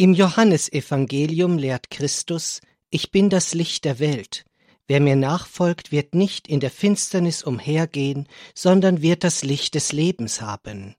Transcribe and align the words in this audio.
Im 0.00 0.14
Johannesevangelium 0.14 1.58
lehrt 1.58 1.90
Christus, 1.90 2.62
ich 2.88 3.10
bin 3.10 3.28
das 3.28 3.52
Licht 3.52 3.84
der 3.84 3.98
Welt. 3.98 4.46
Wer 4.86 4.98
mir 4.98 5.14
nachfolgt, 5.14 5.92
wird 5.92 6.14
nicht 6.14 6.48
in 6.48 6.58
der 6.58 6.70
Finsternis 6.70 7.42
umhergehen, 7.42 8.26
sondern 8.54 9.02
wird 9.02 9.24
das 9.24 9.44
Licht 9.44 9.74
des 9.74 9.92
Lebens 9.92 10.40
haben. 10.40 10.94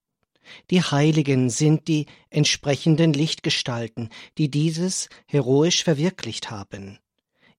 Die 0.69 0.83
Heiligen 0.83 1.49
sind 1.49 1.87
die 1.87 2.05
entsprechenden 2.29 3.11
Lichtgestalten, 3.11 4.09
die 4.37 4.51
dieses 4.51 5.09
heroisch 5.25 5.83
verwirklicht 5.83 6.51
haben. 6.51 6.99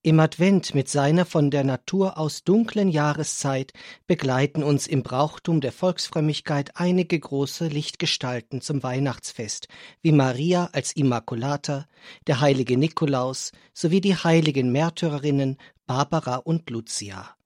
Im 0.04 0.18
Advent 0.18 0.74
mit 0.74 0.88
seiner 0.88 1.24
von 1.24 1.52
der 1.52 1.62
Natur 1.62 2.18
aus 2.18 2.42
dunklen 2.42 2.88
Jahreszeit 2.88 3.72
begleiten 4.08 4.64
uns 4.64 4.88
im 4.88 5.04
Brauchtum 5.04 5.60
der 5.60 5.70
Volksfrömmigkeit 5.70 6.72
einige 6.74 7.20
große 7.20 7.68
Lichtgestalten 7.68 8.60
zum 8.60 8.82
Weihnachtsfest, 8.82 9.68
wie 10.00 10.10
Maria 10.10 10.70
als 10.72 10.90
Immaculata, 10.96 11.86
der 12.26 12.40
heilige 12.40 12.76
Nikolaus 12.76 13.52
sowie 13.74 14.00
die 14.00 14.16
heiligen 14.16 14.72
Märtyrerinnen 14.72 15.57
Barbara 15.86 16.34
und 16.38 16.68
Lucia. 16.68 17.36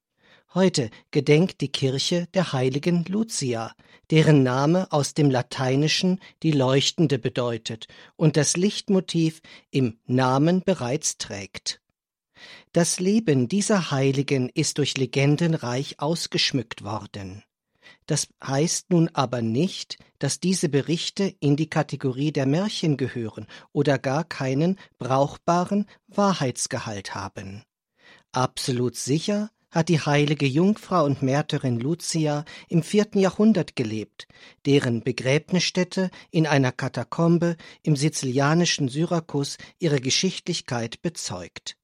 Heute 0.55 0.89
gedenkt 1.11 1.61
die 1.61 1.71
Kirche 1.71 2.27
der 2.33 2.55
heiligen 2.55 3.05
Lucia, 3.05 3.75
deren 4.11 4.43
Name 4.43 4.91
aus 4.93 5.13
dem 5.13 5.31
Lateinischen 5.31 6.21
die 6.43 6.53
Leuchtende 6.53 7.19
bedeutet 7.19 7.87
und 8.17 8.39
das 8.39 8.57
Lichtmotiv 8.57 9.43
im 9.71 9.99
Namen 10.07 10.63
bereits 10.65 11.19
trägt. 11.19 11.83
Das 12.73 13.01
Leben 13.01 13.49
dieser 13.49 13.91
Heiligen 13.91 14.49
ist 14.51 14.79
durch 14.79 14.97
Legenden 14.97 15.55
reich 15.55 16.01
ausgeschmückt 16.01 16.85
worden. 16.85 17.43
Das 18.07 18.29
heißt 18.45 18.91
nun 18.91 19.11
aber 19.13 19.43
nicht, 19.43 19.99
dass 20.19 20.41
diese 20.41 20.69
Berichte 20.69 21.35
in 21.41 21.57
die 21.57 21.69
Kategorie 21.69 22.33
der 22.33 22.47
Märchen 22.47 22.97
gehören 22.97 23.47
oder 23.73 23.99
gar 23.99 24.25
keinen 24.25 24.79
brauchbaren 24.99 25.87
Wahrheitsgehalt 26.09 27.15
haben. 27.15 27.65
Absolut 28.33 28.97
sicher 28.97 29.51
hat 29.71 29.89
die 29.89 30.01
heilige 30.01 30.47
Jungfrau 30.47 31.05
und 31.05 31.23
Märtyrin 31.23 31.79
Lucia 31.79 32.45
im 32.69 32.83
vierten 32.83 33.19
Jahrhundert 33.19 33.77
gelebt, 33.77 34.27
deren 34.65 35.03
Begräbnisstätte 35.03 36.11
in 36.31 36.47
einer 36.47 36.73
Katakombe 36.73 37.57
im 37.83 37.97
sizilianischen 37.97 38.89
Syrakus 38.89 39.59
ihre 39.79 40.01
Geschichtlichkeit 40.01 41.03
bezeugt. 41.03 41.77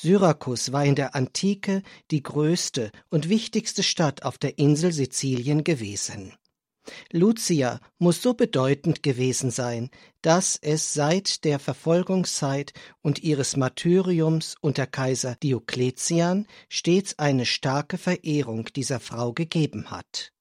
Syrakus 0.00 0.70
war 0.70 0.84
in 0.84 0.94
der 0.94 1.16
Antike 1.16 1.82
die 2.12 2.22
größte 2.22 2.92
und 3.10 3.28
wichtigste 3.28 3.82
Stadt 3.82 4.22
auf 4.22 4.38
der 4.38 4.56
Insel 4.56 4.92
Sizilien 4.92 5.64
gewesen. 5.64 6.34
Lucia 7.10 7.80
muss 7.98 8.22
so 8.22 8.34
bedeutend 8.34 9.02
gewesen 9.02 9.50
sein, 9.50 9.90
dass 10.22 10.56
es 10.62 10.94
seit 10.94 11.44
der 11.44 11.58
Verfolgungszeit 11.58 12.74
und 13.02 13.24
ihres 13.24 13.56
Martyriums 13.56 14.54
unter 14.60 14.86
Kaiser 14.86 15.34
Diokletian 15.42 16.46
stets 16.68 17.18
eine 17.18 17.44
starke 17.44 17.98
Verehrung 17.98 18.66
dieser 18.66 19.00
Frau 19.00 19.32
gegeben 19.32 19.90
hat. 19.90 20.32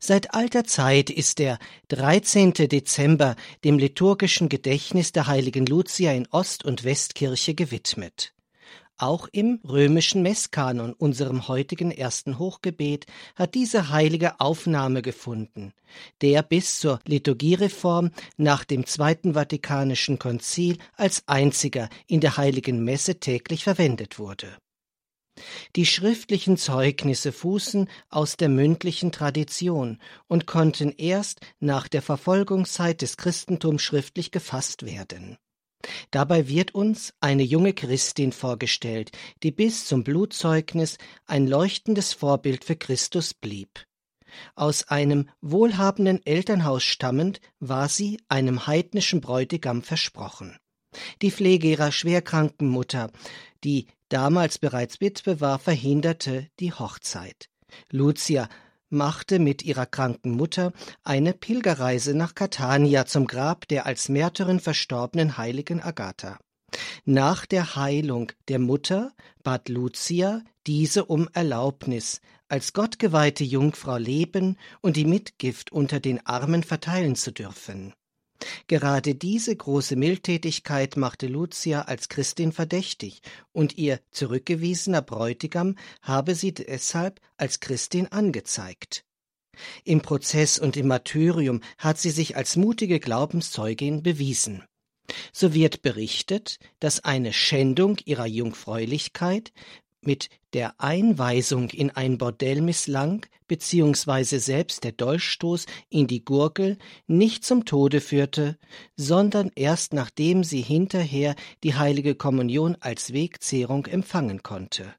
Seit 0.00 0.34
alter 0.34 0.64
Zeit 0.64 1.10
ist 1.10 1.38
der 1.38 1.60
13. 1.88 2.54
Dezember 2.54 3.36
dem 3.62 3.78
liturgischen 3.78 4.48
Gedächtnis 4.48 5.12
der 5.12 5.28
heiligen 5.28 5.64
Lucia 5.64 6.12
in 6.12 6.26
Ost- 6.32 6.64
und 6.64 6.82
Westkirche 6.82 7.54
gewidmet. 7.54 8.33
Auch 9.04 9.28
im 9.32 9.60
römischen 9.68 10.22
Messkanon, 10.22 10.94
unserem 10.94 11.46
heutigen 11.46 11.90
ersten 11.90 12.38
Hochgebet, 12.38 13.04
hat 13.36 13.54
diese 13.54 13.90
heilige 13.90 14.40
Aufnahme 14.40 15.02
gefunden, 15.02 15.74
der 16.22 16.42
bis 16.42 16.78
zur 16.78 17.00
Liturgiereform 17.04 18.12
nach 18.38 18.64
dem 18.64 18.86
Zweiten 18.86 19.34
Vatikanischen 19.34 20.18
Konzil 20.18 20.78
als 20.94 21.22
einziger 21.26 21.90
in 22.06 22.22
der 22.22 22.38
heiligen 22.38 22.82
Messe 22.82 23.20
täglich 23.20 23.64
verwendet 23.64 24.18
wurde. 24.18 24.56
Die 25.76 25.84
schriftlichen 25.84 26.56
Zeugnisse 26.56 27.32
fußen 27.32 27.90
aus 28.08 28.38
der 28.38 28.48
mündlichen 28.48 29.12
Tradition 29.12 29.98
und 30.28 30.46
konnten 30.46 30.94
erst 30.96 31.40
nach 31.60 31.88
der 31.88 32.00
Verfolgungszeit 32.00 33.02
des 33.02 33.18
Christentums 33.18 33.82
schriftlich 33.82 34.30
gefasst 34.30 34.86
werden. 34.86 35.36
Dabei 36.10 36.48
wird 36.48 36.74
uns 36.74 37.14
eine 37.20 37.42
junge 37.42 37.72
Christin 37.72 38.32
vorgestellt, 38.32 39.12
die 39.42 39.50
bis 39.50 39.86
zum 39.86 40.04
Blutzeugnis 40.04 40.98
ein 41.26 41.46
leuchtendes 41.46 42.12
Vorbild 42.12 42.64
für 42.64 42.76
Christus 42.76 43.34
blieb. 43.34 43.84
Aus 44.54 44.88
einem 44.88 45.28
wohlhabenden 45.40 46.24
Elternhaus 46.24 46.82
stammend 46.82 47.40
war 47.60 47.88
sie 47.88 48.20
einem 48.28 48.66
heidnischen 48.66 49.20
Bräutigam 49.20 49.82
versprochen. 49.82 50.56
Die 51.22 51.30
Pflege 51.30 51.68
ihrer 51.68 51.92
schwerkranken 51.92 52.68
Mutter, 52.68 53.10
die 53.64 53.86
damals 54.08 54.58
bereits 54.58 55.00
Witwe 55.00 55.40
war, 55.40 55.58
verhinderte 55.58 56.48
die 56.60 56.72
Hochzeit. 56.72 57.48
Lucia 57.90 58.48
machte 58.94 59.38
mit 59.38 59.62
ihrer 59.62 59.84
kranken 59.84 60.30
Mutter 60.30 60.72
eine 61.02 61.34
Pilgerreise 61.34 62.14
nach 62.14 62.34
Catania 62.34 63.04
zum 63.04 63.26
Grab 63.26 63.68
der 63.68 63.84
als 63.84 64.08
Märtyrin 64.08 64.60
verstorbenen 64.60 65.36
heiligen 65.36 65.82
Agatha. 65.82 66.38
Nach 67.04 67.44
der 67.46 67.76
Heilung 67.76 68.32
der 68.48 68.58
Mutter 68.58 69.12
bat 69.42 69.68
Lucia 69.68 70.42
diese 70.66 71.04
um 71.04 71.28
Erlaubnis, 71.32 72.20
als 72.48 72.72
gottgeweihte 72.72 73.44
Jungfrau 73.44 73.96
leben 73.96 74.56
und 74.80 74.96
die 74.96 75.04
Mitgift 75.04 75.72
unter 75.72 76.00
den 76.00 76.24
Armen 76.26 76.62
verteilen 76.62 77.16
zu 77.16 77.32
dürfen. 77.32 77.92
Gerade 78.66 79.14
diese 79.14 79.54
große 79.54 79.96
Mildtätigkeit 79.96 80.96
machte 80.96 81.26
Lucia 81.26 81.82
als 81.82 82.08
Christin 82.08 82.52
verdächtig, 82.52 83.20
und 83.52 83.76
ihr 83.78 84.00
zurückgewiesener 84.10 85.02
Bräutigam 85.02 85.76
habe 86.02 86.34
sie 86.34 86.52
deshalb 86.52 87.20
als 87.36 87.60
Christin 87.60 88.08
angezeigt. 88.08 89.04
Im 89.84 90.00
Prozess 90.00 90.58
und 90.58 90.76
im 90.76 90.88
Martyrium 90.88 91.60
hat 91.78 91.98
sie 91.98 92.10
sich 92.10 92.36
als 92.36 92.56
mutige 92.56 93.00
Glaubenszeugin 93.00 94.02
bewiesen. 94.02 94.64
So 95.32 95.52
wird 95.52 95.82
berichtet, 95.82 96.58
dass 96.80 97.04
eine 97.04 97.32
Schändung 97.32 97.98
ihrer 98.04 98.26
Jungfräulichkeit 98.26 99.52
mit 100.06 100.28
der 100.52 100.80
Einweisung 100.80 101.70
in 101.70 101.90
ein 101.90 102.18
Bordell 102.18 102.60
misslang, 102.60 103.26
beziehungsweise 103.46 104.40
selbst 104.40 104.84
der 104.84 104.92
Dolchstoß 104.92 105.66
in 105.90 106.06
die 106.06 106.24
Gurgel 106.24 106.78
nicht 107.06 107.44
zum 107.44 107.64
Tode 107.64 108.00
führte, 108.00 108.58
sondern 108.96 109.50
erst 109.54 109.92
nachdem 109.92 110.44
sie 110.44 110.62
hinterher 110.62 111.34
die 111.62 111.74
heilige 111.74 112.14
Kommunion 112.14 112.76
als 112.80 113.12
Wegzehrung 113.12 113.86
empfangen 113.86 114.42
konnte. 114.42 114.94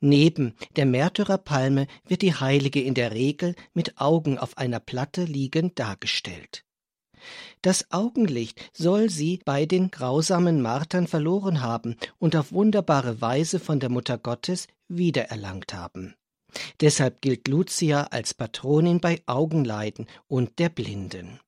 Neben 0.00 0.54
der 0.76 0.86
Märtyrerpalme 0.86 1.86
wird 2.06 2.22
die 2.22 2.34
Heilige 2.34 2.80
in 2.80 2.94
der 2.94 3.12
Regel 3.12 3.54
mit 3.72 4.00
Augen 4.00 4.38
auf 4.38 4.58
einer 4.58 4.80
Platte 4.80 5.24
liegend 5.24 5.78
dargestellt. 5.78 6.64
Das 7.62 7.90
Augenlicht 7.90 8.70
soll 8.72 9.10
sie 9.10 9.40
bei 9.44 9.66
den 9.66 9.90
grausamen 9.90 10.62
Martern 10.62 11.06
verloren 11.06 11.60
haben 11.60 11.96
und 12.18 12.36
auf 12.36 12.52
wunderbare 12.52 13.20
Weise 13.20 13.60
von 13.60 13.80
der 13.80 13.90
Mutter 13.90 14.18
Gottes 14.18 14.66
wiedererlangt 14.88 15.74
haben. 15.74 16.14
Deshalb 16.80 17.20
gilt 17.20 17.48
Lucia 17.48 18.04
als 18.04 18.34
Patronin 18.34 19.00
bei 19.00 19.22
Augenleiden 19.26 20.06
und 20.26 20.58
der 20.58 20.68
Blinden. 20.68 21.40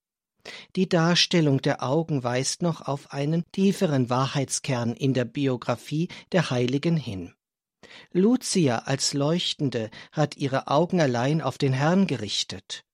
Die 0.75 0.89
Darstellung 0.89 1.61
der 1.61 1.83
Augen 1.83 2.25
weist 2.25 2.63
noch 2.63 2.81
auf 2.83 3.13
einen 3.13 3.45
tieferen 3.53 4.11
Wahrheitskern 4.11 4.95
in 4.95 5.15
der 5.15 5.25
Biografie 5.25 6.09
der 6.33 6.51
Heiligen 6.51 6.97
hin. 6.97 7.35
Lucia 8.13 8.79
als 8.79 9.13
Leuchtende 9.13 9.91
hat 10.13 10.37
ihre 10.37 10.69
Augen 10.69 11.01
allein 11.01 11.41
auf 11.41 11.59
den 11.59 11.73
Herrn 11.73 12.07
gerichtet. 12.07 12.85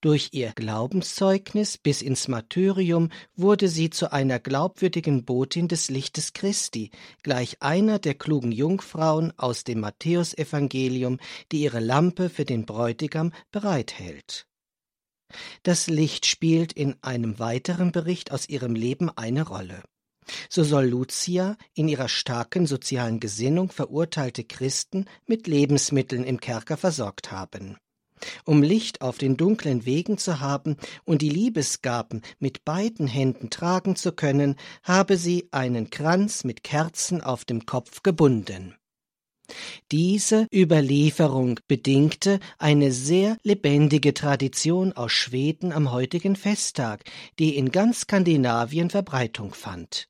Durch 0.00 0.30
ihr 0.32 0.52
Glaubenszeugnis 0.54 1.78
bis 1.78 2.02
ins 2.02 2.28
Martyrium 2.28 3.10
wurde 3.36 3.68
sie 3.68 3.90
zu 3.90 4.12
einer 4.12 4.38
glaubwürdigen 4.38 5.24
Botin 5.24 5.68
des 5.68 5.88
Lichtes 5.88 6.32
Christi, 6.32 6.90
gleich 7.22 7.60
einer 7.60 7.98
der 7.98 8.14
klugen 8.14 8.52
Jungfrauen 8.52 9.32
aus 9.38 9.64
dem 9.64 9.80
Matthäusevangelium, 9.80 11.18
die 11.52 11.62
ihre 11.62 11.80
Lampe 11.80 12.30
für 12.30 12.44
den 12.44 12.66
Bräutigam 12.66 13.32
bereithält. 13.50 14.46
Das 15.62 15.88
Licht 15.88 16.26
spielt 16.26 16.72
in 16.72 16.96
einem 17.02 17.38
weiteren 17.38 17.92
Bericht 17.92 18.32
aus 18.32 18.48
ihrem 18.48 18.74
Leben 18.74 19.10
eine 19.10 19.46
Rolle. 19.46 19.82
So 20.48 20.64
soll 20.64 20.86
Lucia 20.86 21.56
in 21.74 21.88
ihrer 21.88 22.08
starken 22.08 22.66
sozialen 22.66 23.20
Gesinnung 23.20 23.70
verurteilte 23.70 24.44
Christen 24.44 25.06
mit 25.26 25.46
Lebensmitteln 25.46 26.24
im 26.24 26.40
Kerker 26.40 26.76
versorgt 26.76 27.30
haben. 27.30 27.76
Um 28.44 28.62
Licht 28.62 29.00
auf 29.00 29.18
den 29.18 29.36
dunklen 29.36 29.86
Wegen 29.86 30.18
zu 30.18 30.40
haben 30.40 30.76
und 31.04 31.22
die 31.22 31.30
Liebesgaben 31.30 32.22
mit 32.38 32.64
beiden 32.64 33.06
Händen 33.06 33.50
tragen 33.50 33.96
zu 33.96 34.12
können, 34.12 34.56
habe 34.82 35.16
sie 35.16 35.48
einen 35.50 35.90
Kranz 35.90 36.44
mit 36.44 36.62
Kerzen 36.62 37.20
auf 37.20 37.44
dem 37.44 37.66
Kopf 37.66 38.02
gebunden. 38.02 38.74
Diese 39.90 40.46
Überlieferung 40.52 41.60
bedingte 41.66 42.38
eine 42.58 42.92
sehr 42.92 43.38
lebendige 43.42 44.12
Tradition 44.12 44.92
aus 44.92 45.12
Schweden 45.12 45.72
am 45.72 45.90
heutigen 45.90 46.36
Festtag, 46.36 47.04
die 47.38 47.56
in 47.56 47.70
ganz 47.70 48.00
Skandinavien 48.00 48.90
Verbreitung 48.90 49.54
fand. 49.54 50.08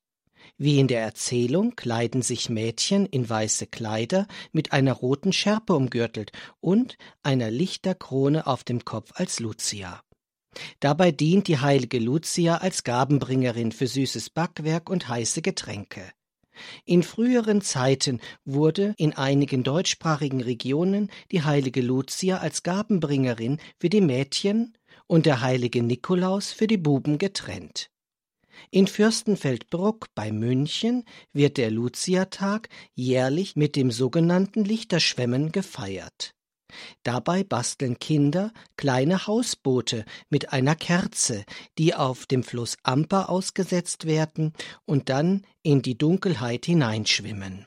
Wie 0.61 0.81
in 0.81 0.89
der 0.89 1.03
Erzählung 1.03 1.77
kleiden 1.77 2.21
sich 2.21 2.51
Mädchen 2.51 3.07
in 3.07 3.29
weiße 3.29 3.69
Kleider 3.69 4.27
mit 4.51 4.73
einer 4.73 4.93
roten 4.93 5.33
Schärpe 5.33 5.73
umgürtelt 5.73 6.33
und 6.61 6.99
einer 7.23 7.49
Lichterkrone 7.49 8.45
auf 8.45 8.65
dem 8.65 8.85
Kopf 8.85 9.13
als 9.15 9.39
Lucia. 9.39 10.03
Dabei 10.81 11.13
dient 11.13 11.47
die 11.47 11.59
heilige 11.59 12.01
Lucia 12.01 12.57
als 12.57 12.83
Gabenbringerin 12.83 13.71
für 13.71 13.87
süßes 13.87 14.31
Backwerk 14.31 14.91
und 14.91 15.09
heiße 15.09 15.43
Getränke. 15.43 16.11
In 16.85 17.05
früheren 17.05 17.61
Zeiten 17.61 18.21
wurde 18.45 18.95
in 18.97 19.13
einigen 19.13 19.63
deutschsprachigen 19.63 20.41
Regionen 20.41 21.09
die 21.31 21.45
heilige 21.45 21.83
Lucia 21.83 22.39
als 22.39 22.65
Gabenbringerin 22.65 23.61
für 23.79 23.89
die 23.89 24.01
Mädchen 24.01 24.77
und 25.07 25.25
der 25.25 25.41
heilige 25.41 25.85
Nikolaus 25.85 26.51
für 26.51 26.67
die 26.67 26.79
Buben 26.79 27.19
getrennt. 27.19 27.91
In 28.71 28.87
Fürstenfeldbruck 28.87 30.07
bei 30.15 30.33
München 30.33 31.05
wird 31.33 31.57
der 31.57 31.71
Luciatag 31.71 32.69
jährlich 32.95 33.57
mit 33.57 33.77
dem 33.77 33.91
sogenannten 33.91 34.65
Lichterschwemmen 34.65 35.53
gefeiert. 35.53 36.35
Dabei 37.03 37.45
basteln 37.45 37.99
Kinder 37.99 38.53
kleine 38.77 39.27
Hausboote 39.27 40.05
mit 40.29 40.53
einer 40.53 40.75
Kerze, 40.75 41.45
die 41.79 41.95
auf 41.95 42.27
dem 42.27 42.43
Fluss 42.43 42.77
Amper 42.83 43.31
ausgesetzt 43.31 44.05
werden 44.05 44.53
und 44.85 45.09
dann 45.09 45.47
in 45.63 45.83
die 45.83 45.97
Dunkelheit 45.97 46.67
hineinschwimmen. 46.67 47.67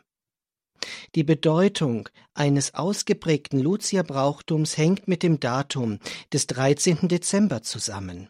Die 1.15 1.23
Bedeutung 1.23 2.09
eines 2.33 2.73
ausgeprägten 2.73 3.59
Lucia-Brauchtums 3.59 4.77
hängt 4.77 5.07
mit 5.07 5.23
dem 5.23 5.39
Datum 5.39 5.99
des 6.33 6.47
13. 6.47 7.07
Dezember 7.07 7.61
zusammen. 7.61 8.29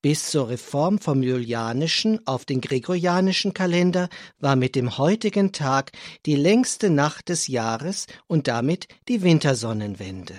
Bis 0.00 0.30
zur 0.30 0.48
Reform 0.48 0.98
vom 0.98 1.22
julianischen 1.22 2.26
auf 2.26 2.44
den 2.44 2.60
gregorianischen 2.60 3.52
Kalender 3.52 4.08
war 4.38 4.56
mit 4.56 4.74
dem 4.74 4.98
heutigen 4.98 5.52
Tag 5.52 5.92
die 6.24 6.36
längste 6.36 6.90
Nacht 6.90 7.28
des 7.28 7.48
Jahres 7.48 8.06
und 8.26 8.48
damit 8.48 8.88
die 9.08 9.22
Wintersonnenwende. 9.22 10.34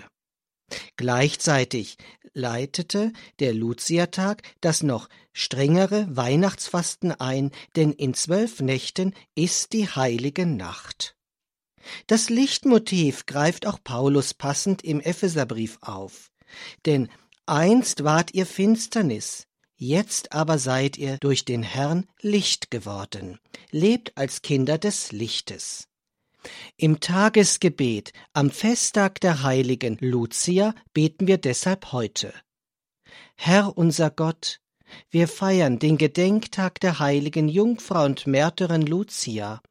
Gleichzeitig 0.97 1.97
leitete 2.33 3.13
der 3.39 3.53
Luziatag 3.53 4.41
das 4.61 4.83
noch 4.83 5.07
strengere 5.33 6.07
Weihnachtsfasten 6.09 7.11
ein, 7.11 7.51
denn 7.75 7.91
in 7.93 8.13
zwölf 8.13 8.59
Nächten 8.59 9.13
ist 9.35 9.73
die 9.73 9.87
heilige 9.87 10.45
Nacht. 10.45 11.15
Das 12.07 12.29
Lichtmotiv 12.29 13.25
greift 13.25 13.65
auch 13.65 13.79
Paulus 13.83 14.33
passend 14.33 14.83
im 14.83 14.99
Epheserbrief 14.99 15.77
auf. 15.81 16.31
Denn 16.85 17.09
Einst 17.49 18.03
wart 18.03 18.33
ihr 18.33 18.45
Finsternis, 18.45 19.47
jetzt 19.77 20.33
aber 20.33 20.59
seid 20.59 20.97
ihr 20.97 21.17
durch 21.19 21.45
den 21.45 21.63
Herrn 21.63 22.05
Licht 22.19 22.71
geworden. 22.71 23.39
Lebt 23.71 24.17
als 24.17 24.41
Kinder 24.41 24.77
des 24.77 25.13
Lichtes. 25.13 25.87
Im 26.75 26.99
Tagesgebet 26.99 28.11
am 28.33 28.51
Festtag 28.51 29.21
der 29.21 29.43
heiligen 29.43 29.97
Lucia 30.01 30.75
beten 30.93 31.25
wir 31.25 31.37
deshalb 31.37 31.93
heute. 31.93 32.33
Herr 33.37 33.77
unser 33.77 34.11
Gott, 34.11 34.59
wir 35.09 35.29
feiern 35.29 35.79
den 35.79 35.97
Gedenktag 35.97 36.81
der 36.81 36.99
heiligen 36.99 37.47
Jungfrau 37.47 38.03
und 38.03 38.27
Märtyrin 38.27 38.81
Lucia, 38.85 39.61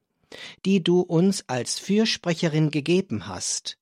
die 0.65 0.83
du 0.83 1.01
uns 1.01 1.45
als 1.47 1.79
Fürsprecherin 1.79 2.71
gegeben 2.71 3.27
hast. 3.27 3.77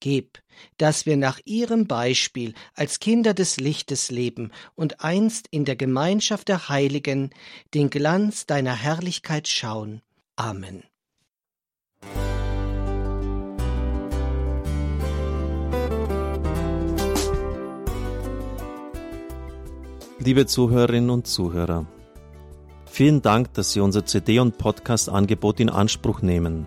Gib, 0.00 0.38
dass 0.76 1.06
wir 1.06 1.16
nach 1.16 1.40
ihrem 1.44 1.86
Beispiel 1.86 2.54
als 2.74 3.00
Kinder 3.00 3.34
des 3.34 3.58
Lichtes 3.58 4.10
leben 4.10 4.52
und 4.76 5.02
einst 5.02 5.48
in 5.50 5.64
der 5.64 5.76
Gemeinschaft 5.76 6.48
der 6.48 6.68
Heiligen 6.68 7.30
den 7.74 7.90
Glanz 7.90 8.46
deiner 8.46 8.74
Herrlichkeit 8.74 9.48
schauen. 9.48 10.02
Amen. 10.36 10.84
Liebe 20.20 20.46
Zuhörerinnen 20.46 21.10
und 21.10 21.26
Zuhörer, 21.26 21.86
vielen 22.86 23.22
Dank, 23.22 23.54
dass 23.54 23.72
Sie 23.72 23.80
unser 23.80 24.04
CD- 24.04 24.40
und 24.40 24.58
Podcast-Angebot 24.58 25.58
in 25.58 25.70
Anspruch 25.70 26.22
nehmen. 26.22 26.66